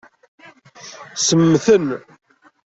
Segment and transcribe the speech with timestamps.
[1.25, 1.85] Semmten.